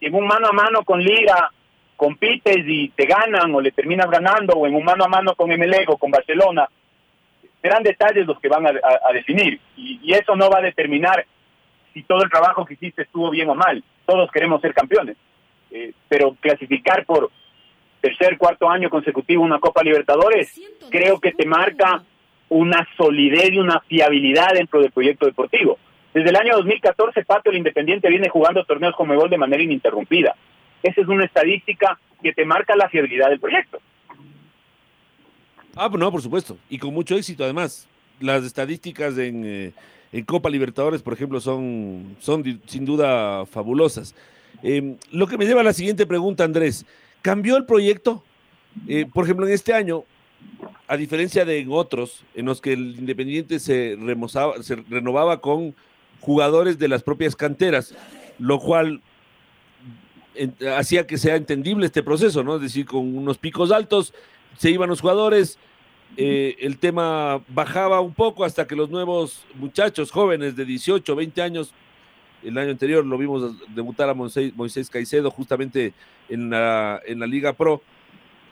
[0.00, 1.50] en un mano a mano con Liga,
[1.96, 5.50] compites y te ganan o le terminas ganando, o en un mano a mano con
[5.50, 6.68] Emelec o con Barcelona,
[7.60, 11.26] serán detalles los que van a, definir y, eso no va a determinar
[11.92, 13.82] si todo el trabajo que hiciste estuvo bien o mal.
[14.06, 15.16] Todos queremos ser campeones,
[15.70, 17.30] eh, pero clasificar por
[18.00, 22.02] tercer, cuarto año consecutivo una Copa Libertadores, creo que te marca
[22.48, 25.78] una solidez y una fiabilidad dentro del proyecto deportivo.
[26.14, 30.34] Desde el año 2014, Pato, el Independiente viene jugando torneos como gol de manera ininterrumpida.
[30.82, 33.78] Esa es una estadística que te marca la fiabilidad del proyecto.
[35.76, 36.56] Ah, no, por supuesto.
[36.68, 37.86] Y con mucho éxito, además.
[38.20, 39.72] Las estadísticas en, eh,
[40.12, 44.14] en Copa Libertadores, por ejemplo, son, son sin duda fabulosas.
[44.62, 46.86] Eh, lo que me lleva a la siguiente pregunta, Andrés.
[47.22, 48.22] ¿Cambió el proyecto?
[48.86, 50.04] Eh, por ejemplo, en este año,
[50.86, 53.96] a diferencia de en otros, en los que el Independiente se,
[54.88, 55.74] renovaba con
[56.20, 57.94] jugadores de las propias canteras,
[58.38, 59.00] lo cual
[60.76, 62.56] hacía que sea entendible este proceso, ¿no?
[62.56, 64.14] Es decir, con unos picos altos
[64.56, 65.58] se iban los jugadores,
[66.16, 71.42] eh, el tema bajaba un poco hasta que los nuevos muchachos jóvenes de 18, 20
[71.42, 71.72] años,
[72.42, 75.92] el año anterior lo vimos debutar a Moisés, Moisés Caicedo justamente
[76.28, 77.82] en la, en la Liga Pro,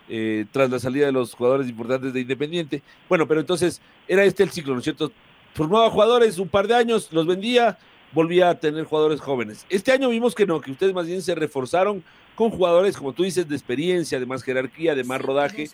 [0.08, 2.82] eh, tras la salida de los jugadores importantes de Independiente.
[3.08, 5.10] Bueno, pero entonces era este el ciclo, ¿no es cierto?
[5.54, 7.78] Formaba jugadores un par de años, los vendía,
[8.12, 9.66] volvía a tener jugadores jóvenes.
[9.68, 12.04] Este año vimos que no, que ustedes más bien se reforzaron
[12.36, 15.70] con jugadores, como tú dices, de experiencia, de más jerarquía, de más rodaje,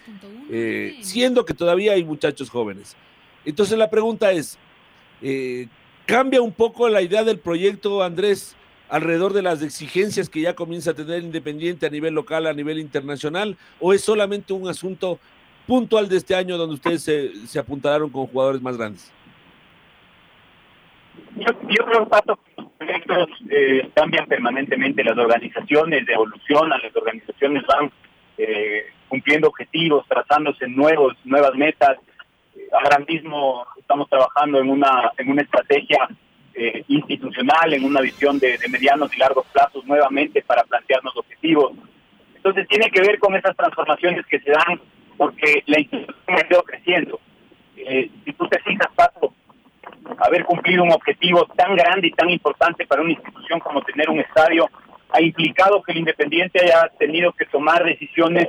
[0.49, 2.97] eh, siendo que todavía hay muchachos jóvenes.
[3.45, 4.57] Entonces la pregunta es,
[5.21, 5.67] eh,
[6.07, 8.55] ¿cambia un poco la idea del proyecto, Andrés,
[8.89, 12.79] alrededor de las exigencias que ya comienza a tener Independiente a nivel local, a nivel
[12.79, 15.19] internacional, o es solamente un asunto
[15.67, 19.11] puntual de este año donde ustedes se, se apuntalaron con jugadores más grandes?
[21.37, 27.91] Yo, yo creo, Pato, los proyectos eh, cambian permanentemente, las organizaciones evolucionan, las organizaciones van
[28.39, 31.99] eh, cumpliendo objetivos, trazándose nuevos, nuevas metas.
[32.57, 36.09] Eh, ahora mismo estamos trabajando en una, en una estrategia
[36.55, 41.73] eh, institucional, en una visión de, medianos y largos plazos nuevamente para plantearnos objetivos.
[42.35, 44.81] Entonces tiene que ver con esas transformaciones que se dan
[45.17, 47.21] porque la institución ha ido creciendo.
[47.77, 49.33] Eh, si tú te fijas, Pato,
[50.19, 54.21] haber cumplido un objetivo tan grande y tan importante para una institución como tener un
[54.21, 54.69] estadio
[55.11, 58.49] ha implicado que el Independiente haya tenido que tomar decisiones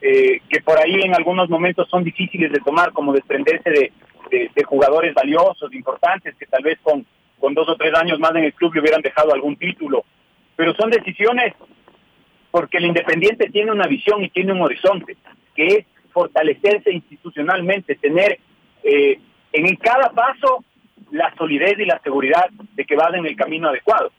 [0.00, 3.92] eh, que por ahí en algunos momentos son difíciles de tomar, como desprenderse de,
[4.30, 7.04] de, jugadores valiosos, importantes, que tal vez con,
[7.40, 10.04] con dos o tres años más en el club le hubieran dejado algún título.
[10.54, 11.54] Pero son decisiones
[12.50, 15.16] porque el Independiente tiene una visión y tiene un horizonte,
[15.54, 18.38] que es fortalecerse institucionalmente, tener
[18.84, 19.18] eh,
[19.52, 20.64] en cada paso
[21.10, 24.12] la solidez y la seguridad de que van en el camino adecuado.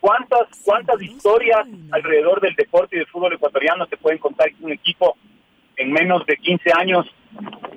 [0.00, 4.72] ¿Cuántas, cuántas historias alrededor del deporte y del fútbol ecuatoriano se pueden contar que un
[4.72, 5.16] equipo
[5.76, 7.06] en menos de 15 años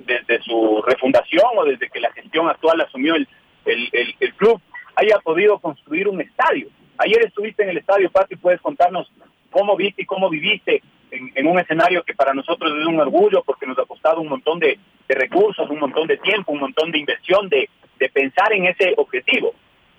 [0.04, 3.28] desde su refundación o desde que la gestión actual asumió el,
[3.64, 4.60] el, el, el club
[4.96, 6.68] haya podido construir un estadio?
[6.98, 9.10] Ayer estuviste en el estadio, Pati, puedes contarnos
[9.50, 13.42] cómo viste y cómo viviste en, en, un escenario que para nosotros es un orgullo
[13.44, 16.90] porque nos ha costado un montón de, de recursos, un montón de tiempo, un montón
[16.90, 19.54] de inversión, de, de pensar en ese objetivo.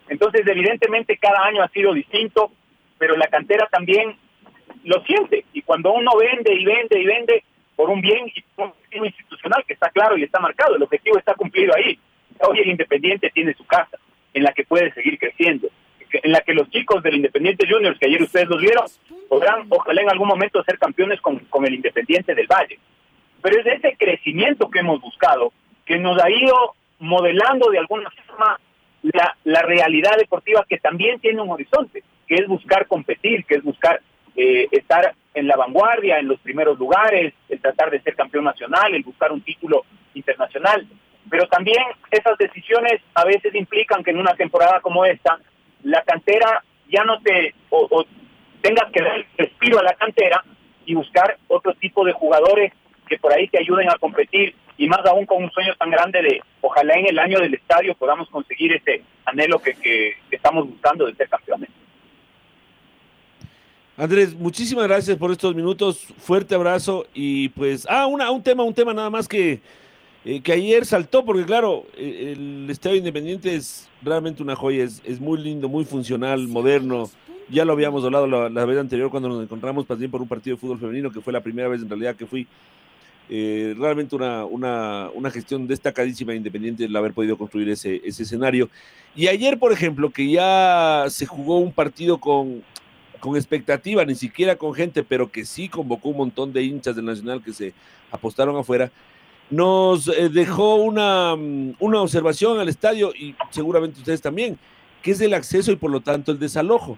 [0.09, 2.51] Entonces, evidentemente, cada año ha sido distinto,
[2.97, 4.15] pero la cantera también
[4.83, 5.45] lo siente.
[5.53, 7.43] Y cuando uno vende y vende y vende
[7.75, 11.17] por un bien y por un institucional que está claro y está marcado, el objetivo
[11.17, 11.99] está cumplido ahí.
[12.39, 13.97] Hoy el Independiente tiene su casa,
[14.33, 15.69] en la que puede seguir creciendo,
[16.11, 18.85] en la que los chicos del Independiente Juniors, que ayer ustedes los vieron,
[19.27, 22.79] podrán, ojalá en algún momento, ser campeones con, con el Independiente del Valle.
[23.47, 25.53] Pero es ese crecimiento que hemos buscado,
[25.85, 28.59] que nos ha ido modelando de alguna forma
[29.03, 33.63] la, la realidad deportiva que también tiene un horizonte, que es buscar competir, que es
[33.63, 34.01] buscar
[34.35, 38.93] eh, estar en la vanguardia, en los primeros lugares, el tratar de ser campeón nacional,
[38.93, 40.85] el buscar un título internacional.
[41.29, 41.81] Pero también
[42.11, 45.39] esas decisiones a veces implican que en una temporada como esta,
[45.83, 48.03] la cantera ya no te, o,
[48.59, 50.43] tengas que dar respiro a la cantera
[50.85, 52.73] y buscar otro tipo de jugadores
[53.07, 56.21] que por ahí te ayuden a competir y más aún con un sueño tan grande
[56.21, 61.05] de ojalá en el año del estadio podamos conseguir ese anhelo que, que estamos buscando
[61.05, 61.69] de ser campeones.
[63.99, 66.05] Andrés, muchísimas gracias por estos minutos.
[66.19, 69.59] Fuerte abrazo y pues, ah, una, un tema, un tema nada más que,
[70.23, 75.01] eh, que ayer saltó, porque claro, eh, el Estadio Independiente es realmente una joya, es,
[75.03, 77.09] es, muy lindo, muy funcional, moderno.
[77.49, 80.59] Ya lo habíamos hablado la, vez anterior cuando nos encontramos también por un partido de
[80.59, 82.45] fútbol femenino, que fue la primera vez en realidad que fui.
[83.29, 88.23] Eh, realmente una, una, una, gestión destacadísima e Independiente el haber podido construir ese, ese
[88.23, 88.69] escenario.
[89.15, 92.63] Y ayer, por ejemplo, que ya se jugó un partido con
[93.19, 97.05] con expectativa, ni siquiera con gente, pero que sí convocó un montón de hinchas del
[97.05, 97.73] Nacional que se
[98.11, 98.91] apostaron afuera,
[99.49, 104.57] nos eh, dejó una, mm, una observación al estadio y seguramente ustedes también,
[105.01, 106.97] que es el acceso y por lo tanto el desalojo.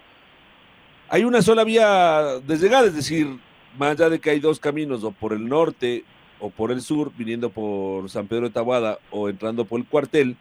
[1.08, 3.38] Hay una sola vía de llegada, es decir,
[3.78, 6.04] más allá de que hay dos caminos, o por el norte
[6.40, 10.36] o por el sur, viniendo por San Pedro de Tabuada o entrando por el cuartel,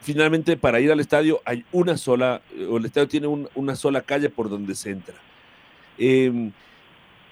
[0.00, 4.30] finalmente para ir al estadio hay una sola, o el estadio tiene una sola calle
[4.30, 5.14] por donde se entra.
[5.98, 6.52] Em,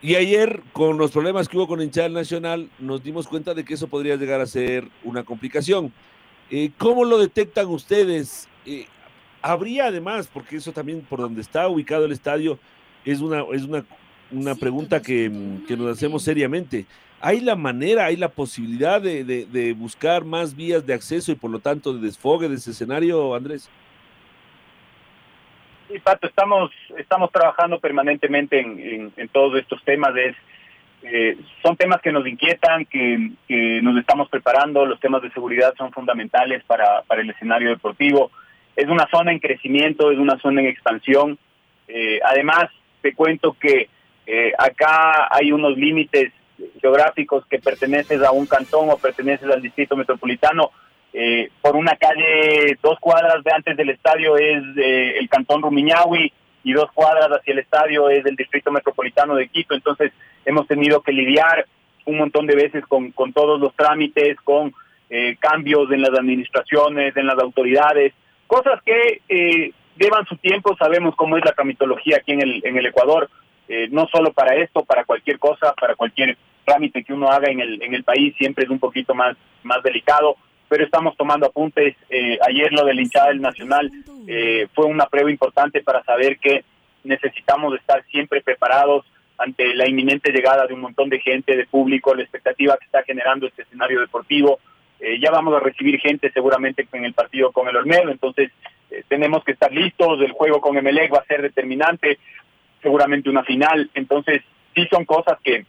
[0.02, 3.74] y ayer, con los problemas que hubo con hinchada nacional, nos dimos cuenta de que
[3.74, 5.92] eso podría llegar a ser una complicación.
[6.50, 8.48] Eh, ¿Cómo lo detectan ustedes?
[8.66, 8.86] Eh,
[9.40, 12.58] habría además, porque eso también por donde está ubicado el estadio,
[13.04, 13.84] es una, es una,
[14.30, 15.30] una pregunta que,
[15.66, 16.86] que nos hacemos seriamente
[17.20, 21.60] hay la manera, hay la posibilidad de, buscar más vías de acceso y por lo
[21.60, 23.70] tanto de desfogue de ese escenario, Andrés.
[25.88, 30.12] Sí, Pato, estamos, estamos trabajando permanentemente en, todos estos temas.
[31.02, 33.30] Eh, son temas que nos inquietan, que,
[33.82, 34.84] nos estamos preparando.
[34.84, 38.30] Los temas de seguridad son fundamentales para, el escenario deportivo.
[38.74, 41.38] Es una zona en crecimiento, es una zona en expansión.
[41.88, 42.66] Eh, además,
[43.00, 43.88] te cuento que
[44.26, 46.32] eh, acá hay unos límites
[46.80, 50.70] geográficos que perteneces a un cantón o perteneces al distrito metropolitano,
[51.12, 56.32] eh, por una calle dos cuadras de antes del estadio es eh, el cantón Rumiñahui
[56.62, 59.74] y dos cuadras hacia el estadio es el distrito metropolitano de Quito.
[59.74, 60.12] Entonces
[60.44, 61.66] hemos tenido que lidiar
[62.04, 64.74] un montón de veces con, con todos los trámites, con
[65.08, 68.12] eh, cambios en las administraciones, en las autoridades,
[68.46, 73.30] cosas que llevan su tiempo, sabemos cómo es la tramitología aquí en el Ecuador,
[73.68, 77.60] eh, no solo para esto, para cualquier cosa, para cualquier trámite que uno haga en
[77.60, 80.36] el, en el país, siempre es un poquito más, más delicado,
[80.68, 81.96] pero estamos tomando apuntes.
[82.10, 83.90] Eh, ayer lo del hinchada del Nacional
[84.26, 86.64] eh, fue una prueba importante para saber que
[87.04, 89.04] necesitamos estar siempre preparados
[89.38, 93.02] ante la inminente llegada de un montón de gente, de público, la expectativa que está
[93.02, 94.58] generando este escenario deportivo.
[95.20, 98.50] ya vamos a recibir gente seguramente en el partido con el Olmedo, entonces
[99.08, 102.18] tenemos que estar listos, el juego con Emelec va a ser determinante,
[102.82, 103.90] seguramente una final.
[103.94, 104.42] Entonces,
[104.74, 105.66] sí son cosas que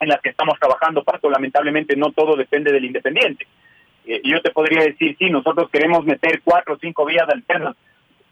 [0.00, 1.30] en las que estamos trabajando, Pato.
[1.30, 3.46] Lamentablemente no todo depende del Independiente.
[4.06, 7.76] Eh, yo te podría decir, sí, nosotros queremos meter cuatro o cinco vías alternas,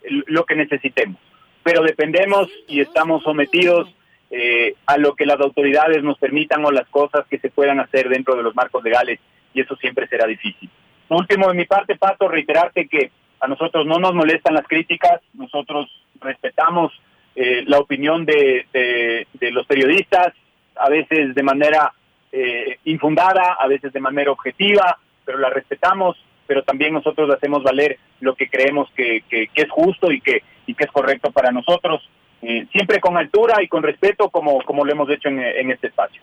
[0.09, 1.21] lo que necesitemos,
[1.65, 3.93] pero dependemos y estamos sometidos
[4.31, 8.09] eh, a lo que las autoridades nos permitan o las cosas que se puedan hacer
[8.09, 9.19] dentro de los marcos legales
[9.53, 10.71] y eso siempre será difícil.
[11.09, 15.89] Último de mi parte, Pato, reiterarte que a nosotros no nos molestan las críticas, nosotros
[16.21, 16.93] respetamos
[17.39, 20.33] eh, la opinión de, de, los periodistas,
[20.75, 21.93] a veces de manera
[22.33, 26.17] eh, infundada, a veces de manera objetiva, pero la respetamos,
[26.47, 30.75] pero también nosotros hacemos valer lo que creemos que, que, es justo y que, y
[30.75, 32.09] que es correcto para nosotros,
[32.41, 35.89] eh, siempre con altura y con respeto como, como lo hemos hecho en, en este
[35.89, 36.23] espacio.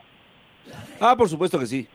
[0.99, 1.87] Ah, por supuesto que sí.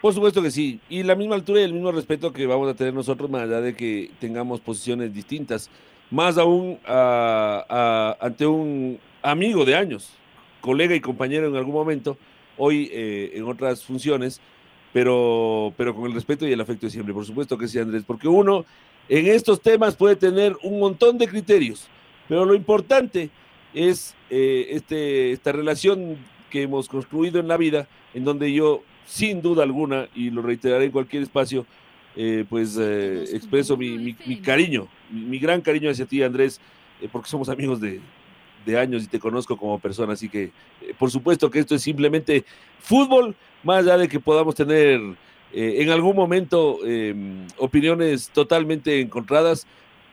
[0.00, 0.80] Por supuesto que sí.
[0.88, 3.60] Y la misma altura y el mismo respeto que vamos a tener nosotros, más allá
[3.60, 5.70] de que tengamos posiciones distintas
[6.12, 10.10] más aún ante un amigo de años,
[10.60, 12.18] colega y compañero en algún momento,
[12.58, 14.40] hoy eh, en otras funciones,
[14.92, 17.14] pero, pero con el respeto y el afecto de siempre.
[17.14, 18.66] Por supuesto que sí, Andrés, porque uno
[19.08, 21.88] en estos temas puede tener un montón de criterios,
[22.28, 23.30] pero lo importante
[23.72, 26.18] es eh, este, esta relación
[26.50, 30.84] que hemos construido en la vida, en donde yo sin duda alguna, y lo reiteraré
[30.84, 31.64] en cualquier espacio,
[32.16, 36.60] eh, pues eh, expreso mi, mi, mi cariño, mi, mi, gran cariño hacia ti, Andrés,
[37.00, 38.00] eh, porque somos amigos de,
[38.66, 40.50] de, años y te conozco como persona, así que
[40.98, 42.44] por supuesto que esto es simplemente
[42.80, 45.00] fútbol, más allá de que podamos tener
[45.54, 49.66] en algún momento em, opiniones totalmente encontradas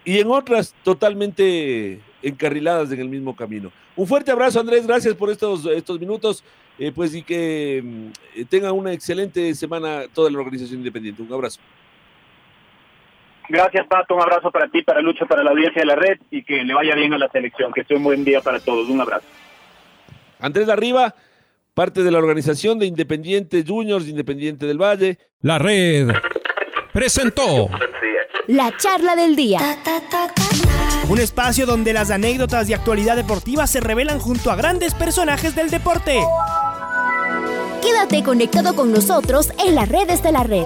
[0.03, 3.71] y en otras totalmente encarriladas en el mismo camino.
[3.95, 6.43] Un fuerte abrazo, Andrés, gracias por estos, estos minutos,
[6.77, 7.83] eh, pues y que
[8.33, 11.21] eh, tenga una excelente semana toda la organización independiente.
[11.21, 11.59] Un abrazo.
[13.49, 14.15] Gracias, Pato.
[14.15, 16.73] Un abrazo para ti, para Lucha, para la audiencia de la red y que le
[16.73, 17.73] vaya bien a la selección.
[17.73, 18.87] Que sea un buen día para todos.
[18.87, 19.25] Un abrazo.
[20.39, 21.15] Andrés Arriba,
[21.73, 25.17] parte de la organización de Independiente Juniors, Independiente del Valle.
[25.41, 26.09] La red
[26.93, 27.69] presentó
[28.47, 29.59] la charla del día.
[31.09, 35.69] Un espacio donde las anécdotas de actualidad deportiva se revelan junto a grandes personajes del
[35.69, 36.19] deporte.
[37.81, 40.65] Quédate conectado con nosotros en las redes de la red.